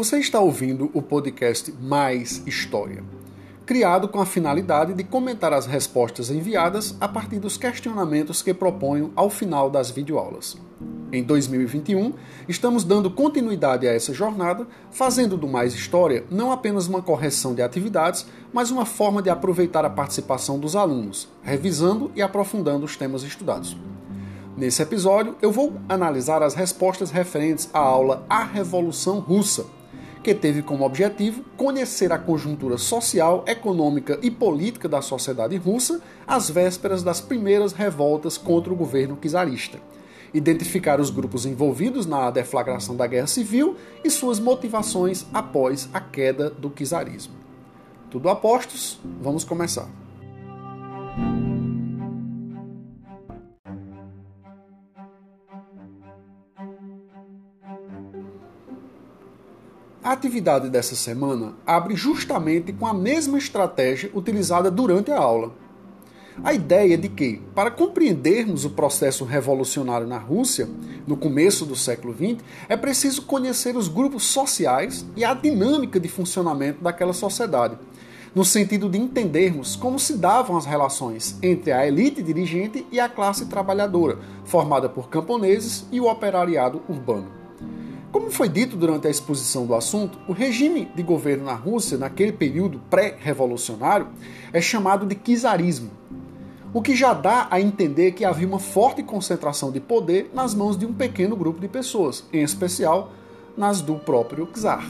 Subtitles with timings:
[0.00, 3.04] Você está ouvindo o podcast Mais História,
[3.66, 9.12] criado com a finalidade de comentar as respostas enviadas a partir dos questionamentos que proponho
[9.14, 10.56] ao final das videoaulas.
[11.12, 12.14] Em 2021,
[12.48, 17.60] estamos dando continuidade a essa jornada, fazendo do Mais História não apenas uma correção de
[17.60, 23.22] atividades, mas uma forma de aproveitar a participação dos alunos, revisando e aprofundando os temas
[23.22, 23.76] estudados.
[24.56, 29.66] Nesse episódio, eu vou analisar as respostas referentes à aula A Revolução Russa,
[30.22, 36.50] que teve como objetivo conhecer a conjuntura social, econômica e política da sociedade russa às
[36.50, 39.80] vésperas das primeiras revoltas contra o governo czarista,
[40.34, 46.50] identificar os grupos envolvidos na deflagração da guerra civil e suas motivações após a queda
[46.50, 47.34] do czarismo.
[48.10, 49.88] Tudo a postos, vamos começar.
[60.10, 65.52] A atividade dessa semana abre justamente com a mesma estratégia utilizada durante a aula.
[66.42, 70.68] A ideia de que, para compreendermos o processo revolucionário na Rússia,
[71.06, 76.08] no começo do século XX, é preciso conhecer os grupos sociais e a dinâmica de
[76.08, 77.78] funcionamento daquela sociedade,
[78.34, 83.08] no sentido de entendermos como se davam as relações entre a elite dirigente e a
[83.08, 87.39] classe trabalhadora, formada por camponeses e o operariado urbano.
[88.12, 92.32] Como foi dito durante a exposição do assunto, o regime de governo na Rússia, naquele
[92.32, 94.08] período pré-revolucionário,
[94.52, 95.90] é chamado de czarismo,
[96.74, 100.76] o que já dá a entender que havia uma forte concentração de poder nas mãos
[100.76, 103.12] de um pequeno grupo de pessoas, em especial
[103.56, 104.84] nas do próprio czar.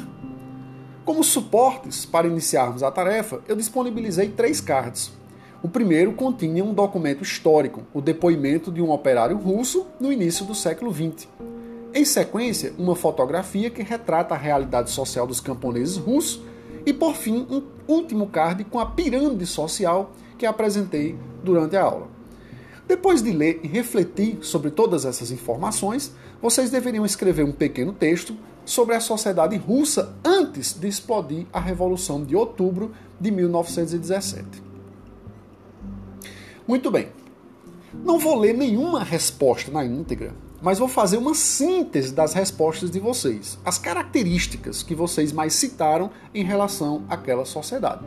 [1.04, 5.12] Como suportes para iniciarmos a tarefa, eu disponibilizei três cards.
[5.62, 10.54] O primeiro continha um documento histórico, o depoimento de um operário russo no início do
[10.54, 11.28] século XX.
[11.92, 16.40] Em sequência, uma fotografia que retrata a realidade social dos camponeses russos
[16.86, 22.08] e, por fim, um último card com a pirâmide social que apresentei durante a aula.
[22.86, 28.36] Depois de ler e refletir sobre todas essas informações, vocês deveriam escrever um pequeno texto
[28.64, 34.44] sobre a sociedade russa antes de explodir a Revolução de Outubro de 1917.
[36.66, 37.08] Muito bem.
[37.92, 43.00] Não vou ler nenhuma resposta na íntegra, mas vou fazer uma síntese das respostas de
[43.00, 48.04] vocês, as características que vocês mais citaram em relação àquela sociedade.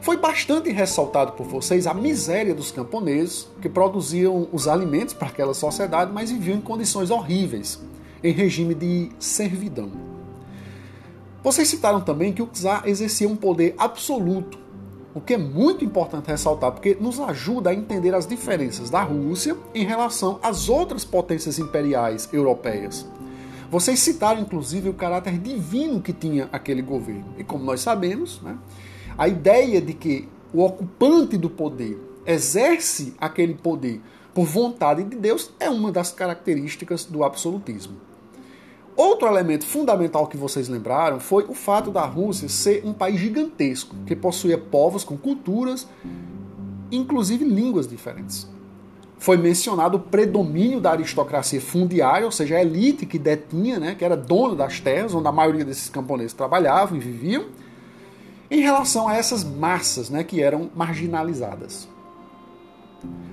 [0.00, 5.52] Foi bastante ressaltado por vocês a miséria dos camponeses que produziam os alimentos para aquela
[5.52, 7.80] sociedade, mas viviam em condições horríveis,
[8.22, 9.90] em regime de servidão.
[11.42, 14.58] Vocês citaram também que o czar exercia um poder absoluto
[15.16, 19.56] o que é muito importante ressaltar, porque nos ajuda a entender as diferenças da Rússia
[19.74, 23.08] em relação às outras potências imperiais europeias.
[23.70, 27.32] Vocês citaram inclusive o caráter divino que tinha aquele governo.
[27.38, 28.58] E como nós sabemos, né,
[29.16, 34.02] a ideia de que o ocupante do poder exerce aquele poder
[34.34, 37.96] por vontade de Deus é uma das características do absolutismo.
[38.96, 43.94] Outro elemento fundamental que vocês lembraram foi o fato da Rússia ser um país gigantesco,
[44.06, 45.86] que possuía povos com culturas,
[46.90, 48.48] inclusive línguas diferentes.
[49.18, 54.04] Foi mencionado o predomínio da aristocracia fundiária, ou seja, a elite que detinha, né, que
[54.04, 57.46] era dona das terras, onde a maioria desses camponeses trabalhavam e viviam,
[58.50, 61.88] em relação a essas massas né, que eram marginalizadas.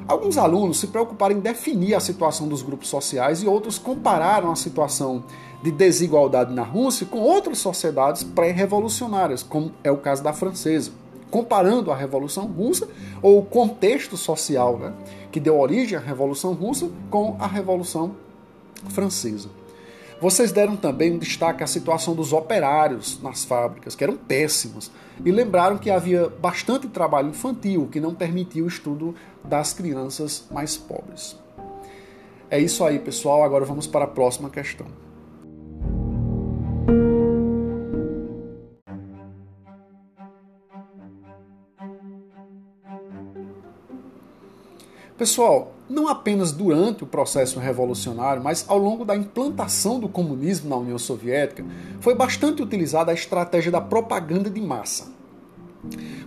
[0.07, 4.56] Alguns alunos se preocuparam em definir a situação dos grupos sociais e outros compararam a
[4.56, 5.24] situação
[5.63, 10.91] de desigualdade na Rússia com outras sociedades pré-revolucionárias, como é o caso da francesa,
[11.31, 12.88] comparando a Revolução Russa
[13.22, 14.94] ou o contexto social né,
[15.31, 18.16] que deu origem à Revolução Russa com a Revolução
[18.90, 19.50] Francesa.
[20.24, 24.90] Vocês deram também um destaque à situação dos operários nas fábricas, que eram péssimas,
[25.26, 30.78] e lembraram que havia bastante trabalho infantil, que não permitia o estudo das crianças mais
[30.78, 31.38] pobres.
[32.50, 33.44] É isso aí, pessoal.
[33.44, 34.88] Agora vamos para a próxima questão.
[45.18, 50.77] Pessoal, não apenas durante o processo revolucionário, mas ao longo da implantação do comunismo na
[50.77, 51.65] União Soviética,
[52.00, 55.12] foi bastante utilizada a estratégia da propaganda de massa.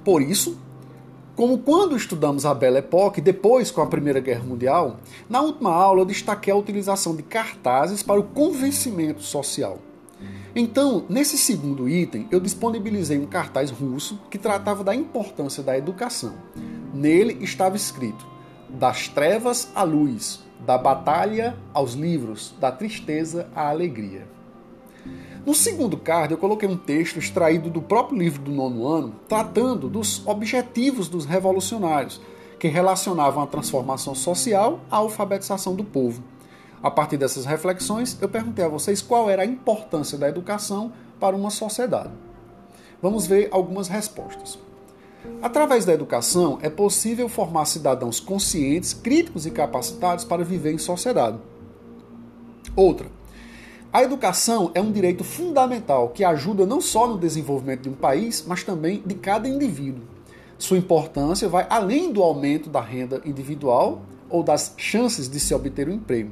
[0.05, 0.59] Por isso,
[1.35, 4.97] como quando estudamos a Belle Époque, depois com a Primeira Guerra Mundial,
[5.29, 9.79] na última aula eu destaquei a utilização de cartazes para o convencimento social.
[10.55, 16.33] Então, nesse segundo item, eu disponibilizei um cartaz russo que tratava da importância da educação.
[16.95, 18.27] Nele estava escrito:
[18.69, 24.27] das trevas à luz, da batalha aos livros, da tristeza à alegria.
[25.45, 29.89] No segundo card, eu coloquei um texto extraído do próprio livro do nono ano, tratando
[29.89, 32.21] dos objetivos dos revolucionários,
[32.59, 36.23] que relacionavam a transformação social à alfabetização do povo.
[36.83, 41.37] A partir dessas reflexões, eu perguntei a vocês qual era a importância da educação para
[41.37, 42.11] uma sociedade.
[43.01, 44.59] Vamos ver algumas respostas.
[45.43, 51.39] Através da educação, é possível formar cidadãos conscientes, críticos e capacitados para viver em sociedade.
[52.75, 53.07] Outra,
[53.93, 58.45] a educação é um direito fundamental que ajuda não só no desenvolvimento de um país,
[58.47, 60.03] mas também de cada indivíduo.
[60.59, 65.89] Sua importância vai além do aumento da renda individual ou das chances de se obter
[65.89, 66.31] um emprego.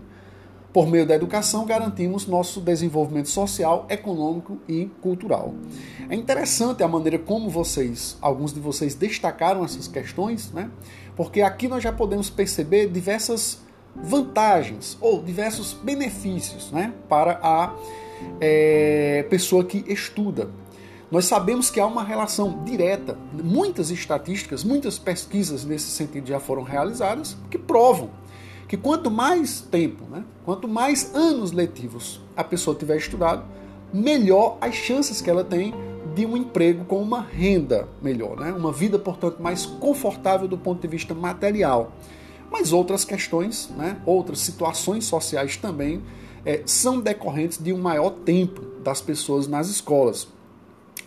[0.74, 5.54] Por meio da educação, garantimos nosso desenvolvimento social, econômico e cultural.
[6.10, 10.68] É interessante a maneira como vocês, alguns de vocês, destacaram essas questões, né?
[11.14, 13.60] porque aqui nós já podemos perceber diversas
[13.94, 16.92] vantagens ou diversos benefícios né?
[17.08, 17.72] para a
[18.40, 20.50] é, pessoa que estuda.
[21.08, 26.64] Nós sabemos que há uma relação direta, muitas estatísticas, muitas pesquisas nesse sentido já foram
[26.64, 28.10] realizadas, que provam
[28.74, 33.44] que quanto mais tempo, né, quanto mais anos letivos a pessoa tiver estudado,
[33.92, 35.72] melhor as chances que ela tem
[36.12, 38.52] de um emprego com uma renda melhor, né?
[38.52, 41.92] uma vida, portanto, mais confortável do ponto de vista material.
[42.50, 46.02] Mas outras questões, né, outras situações sociais também
[46.44, 50.26] é, são decorrentes de um maior tempo das pessoas nas escolas.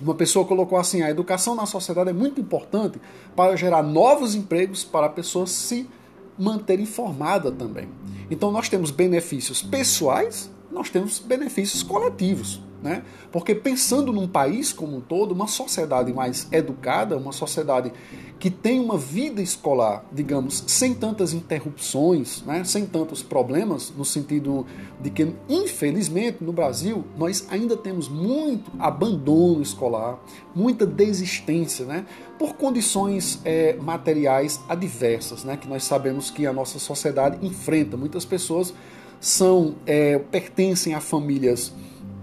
[0.01, 2.97] Uma pessoa colocou assim: a educação na sociedade é muito importante
[3.35, 5.89] para gerar novos empregos para a pessoa se
[6.38, 7.88] manter informada também.
[8.30, 12.62] Então nós temos benefícios pessoais, nós temos benefícios coletivos.
[12.81, 13.03] Né?
[13.31, 17.91] Porque pensando num país como um todo, uma sociedade mais educada, uma sociedade
[18.39, 22.63] que tem uma vida escolar, digamos, sem tantas interrupções, né?
[22.63, 24.65] sem tantos problemas, no sentido
[25.01, 30.19] de que, infelizmente, no Brasil, nós ainda temos muito abandono escolar,
[30.53, 32.06] muita desistência, né?
[32.38, 35.57] por condições é, materiais adversas, né?
[35.57, 37.97] que nós sabemos que a nossa sociedade enfrenta.
[37.97, 38.71] Muitas pessoas
[39.19, 41.74] são é, pertencem a famílias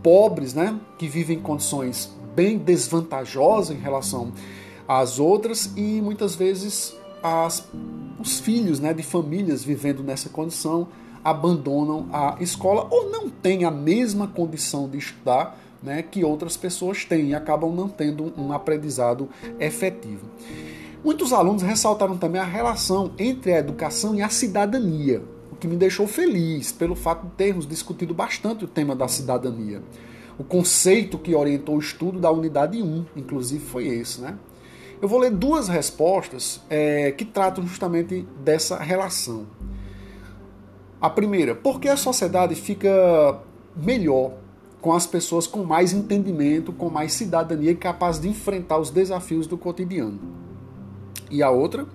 [0.05, 4.33] pobres, né, que vivem em condições bem desvantajosas em relação
[4.87, 7.67] às outras e muitas vezes as,
[8.21, 10.89] os filhos né, de famílias vivendo nessa condição
[11.25, 17.07] abandonam a escola ou não têm a mesma condição de estudar né, que outras pessoas
[17.07, 20.29] têm e acabam não tendo um aprendizado efetivo.
[21.03, 25.23] Muitos alunos ressaltaram também a relação entre a educação e a cidadania
[25.65, 29.83] que me deixou feliz pelo fato de termos discutido bastante o tema da cidadania.
[30.39, 34.21] O conceito que orientou o estudo da unidade 1, inclusive, foi esse.
[34.21, 34.37] Né?
[35.01, 39.47] Eu vou ler duas respostas é, que tratam justamente dessa relação.
[41.01, 43.41] A primeira, por que a sociedade fica
[43.75, 44.33] melhor
[44.83, 49.57] com as pessoas com mais entendimento, com mais cidadania capaz de enfrentar os desafios do
[49.57, 50.21] cotidiano?
[51.31, 51.87] E a outra,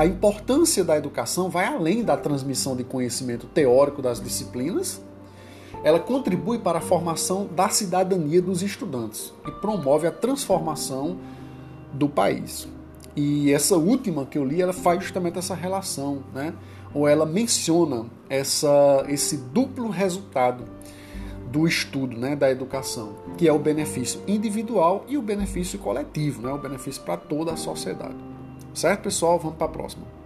[0.00, 4.98] a importância da educação vai além da transmissão de conhecimento teórico das disciplinas.
[5.84, 11.18] Ela contribui para a formação da cidadania dos estudantes e promove a transformação
[11.92, 12.66] do país.
[13.14, 16.54] E essa última que eu li, ela faz justamente essa relação, né?
[16.94, 20.64] ou ela menciona essa, esse duplo resultado
[21.52, 26.50] do estudo, né, da educação, que é o benefício individual e o benefício coletivo, né,
[26.50, 28.29] o benefício para toda a sociedade.
[28.74, 29.38] Certo, pessoal?
[29.38, 30.20] Vamos para a próxima.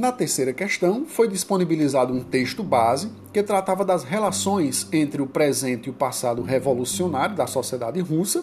[0.00, 5.88] Na terceira questão, foi disponibilizado um texto base que tratava das relações entre o presente
[5.88, 8.42] e o passado revolucionário da sociedade russa,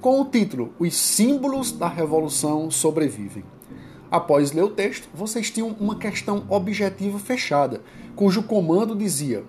[0.00, 3.42] com o título Os símbolos da revolução sobrevivem.
[4.14, 7.80] Após ler o texto, vocês tinham uma questão objetiva fechada,
[8.14, 9.42] cujo comando dizia: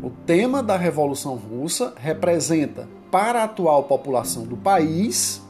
[0.00, 5.42] o tema da Revolução Russa representa para a atual população do país.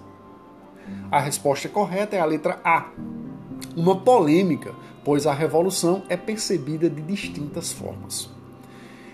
[1.10, 2.86] A resposta correta é a letra A.
[3.76, 8.30] Uma polêmica, pois a revolução é percebida de distintas formas.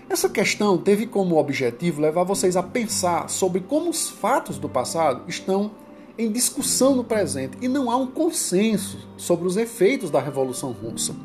[0.09, 5.23] Essa questão teve como objetivo levar vocês a pensar sobre como os fatos do passado
[5.27, 5.82] estão
[6.17, 11.15] em discussão no presente e não há um consenso sobre os efeitos da Revolução Russa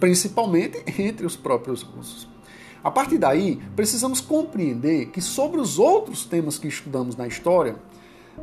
[0.00, 2.26] principalmente entre os próprios russos.
[2.82, 7.76] A partir daí, precisamos compreender que sobre os outros temas que estudamos na história,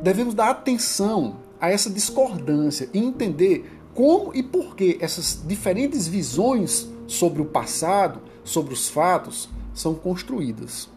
[0.00, 6.88] devemos dar atenção a essa discordância e entender como e por que essas diferentes visões
[7.08, 10.88] sobre o passado, sobre os fatos, são construídas.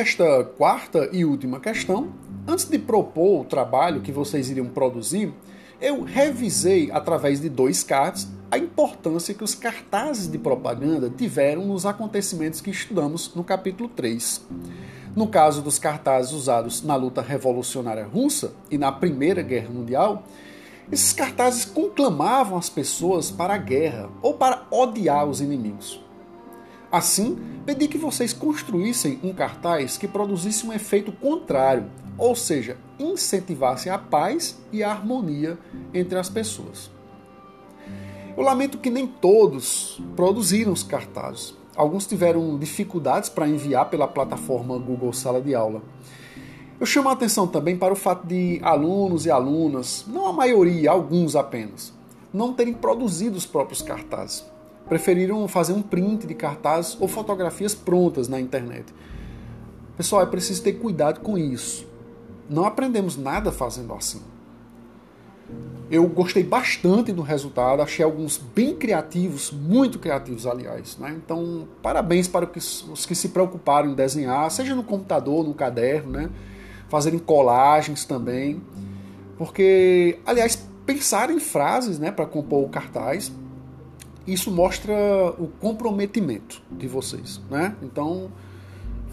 [0.00, 2.08] Nesta quarta e última questão,
[2.48, 5.30] antes de propor o trabalho que vocês iriam produzir,
[5.78, 11.84] eu revisei através de dois cards a importância que os cartazes de propaganda tiveram nos
[11.84, 14.42] acontecimentos que estudamos no capítulo 3.
[15.14, 20.24] No caso dos cartazes usados na luta revolucionária russa e na Primeira Guerra Mundial,
[20.90, 26.00] esses cartazes conclamavam as pessoas para a guerra ou para odiar os inimigos.
[26.90, 31.84] Assim, pedi que vocês construíssem um cartaz que produzisse um efeito contrário,
[32.18, 35.56] ou seja, incentivasse a paz e a harmonia
[35.94, 36.90] entre as pessoas.
[38.36, 41.54] Eu lamento que nem todos produziram os cartazes.
[41.76, 45.82] Alguns tiveram dificuldades para enviar pela plataforma Google Sala de Aula.
[46.80, 50.90] Eu chamo a atenção também para o fato de alunos e alunas, não a maioria,
[50.90, 51.92] alguns apenas,
[52.32, 54.44] não terem produzido os próprios cartazes
[54.90, 58.92] preferiram fazer um print de cartazes ou fotografias prontas na internet.
[59.96, 61.86] Pessoal, é preciso ter cuidado com isso.
[62.48, 64.20] Não aprendemos nada fazendo assim.
[65.88, 70.98] Eu gostei bastante do resultado, achei alguns bem criativos, muito criativos, aliás.
[70.98, 71.16] Né?
[71.24, 76.30] Então, parabéns para os que se preocuparam em desenhar, seja no computador, no caderno, né?
[76.88, 78.60] fazerem colagens também.
[79.38, 83.30] Porque, aliás, pensar em frases né, para compor o cartaz
[84.26, 84.92] isso mostra
[85.38, 87.74] o comprometimento de vocês, né?
[87.82, 88.30] Então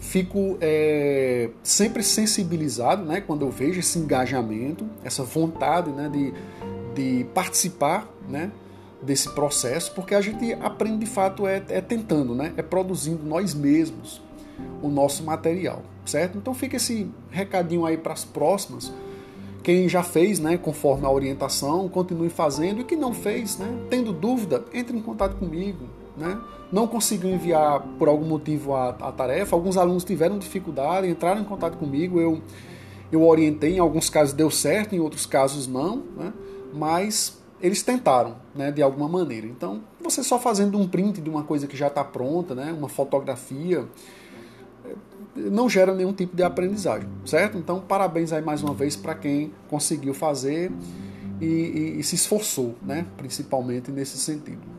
[0.00, 6.32] fico é, sempre sensibilizado, né, quando eu vejo esse engajamento, essa vontade, né, de,
[6.94, 8.50] de participar, né,
[9.02, 13.54] desse processo, porque a gente aprende de fato é, é tentando, né, é produzindo nós
[13.54, 14.20] mesmos
[14.82, 16.38] o nosso material, certo?
[16.38, 18.92] Então fica esse recadinho aí para as próximas
[19.68, 22.80] quem já fez, né, conforme a orientação, continue fazendo.
[22.80, 25.84] E quem não fez, né, tendo dúvida, entre em contato comigo.
[26.16, 26.40] Né?
[26.72, 29.54] Não conseguiu enviar por algum motivo a, a tarefa.
[29.54, 32.18] Alguns alunos tiveram dificuldade, entraram em contato comigo.
[32.18, 32.40] Eu,
[33.12, 36.02] eu orientei, em alguns casos deu certo, em outros casos não.
[36.16, 36.32] Né?
[36.72, 39.46] Mas eles tentaram, né, de alguma maneira.
[39.46, 42.88] Então, você só fazendo um print de uma coisa que já está pronta, né, uma
[42.88, 43.84] fotografia,
[45.50, 47.56] não gera nenhum tipo de aprendizagem, certo?
[47.56, 50.70] Então, parabéns aí mais uma vez para quem conseguiu fazer
[51.40, 53.06] e, e, e, se esforçou, né?
[53.16, 54.78] Principalmente nesse sentido.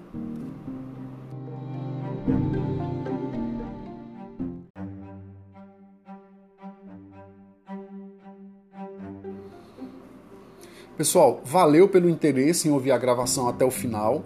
[10.97, 14.25] Pessoal, valeu pelo interesse em ouvir a gravação até o final.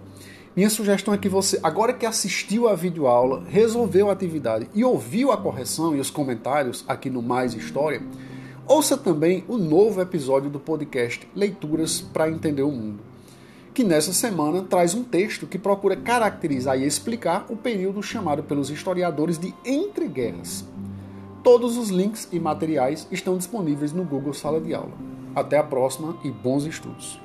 [0.56, 5.32] Minha sugestão é que você, agora que assistiu a videoaula, resolveu a atividade e ouviu
[5.32, 8.00] a correção e os comentários aqui no Mais História,
[8.64, 13.00] ouça também o novo episódio do podcast Leituras para Entender o Mundo,
[13.74, 18.70] que nessa semana traz um texto que procura caracterizar e explicar o período chamado pelos
[18.70, 20.64] historiadores de Entre Guerras.
[21.42, 24.92] Todos os links e materiais estão disponíveis no Google Sala de Aula.
[25.34, 27.23] Até a próxima e bons estudos!